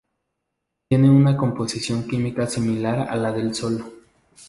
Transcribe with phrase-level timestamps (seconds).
[0.89, 3.85] Tiene una composición química similar a la del Sol.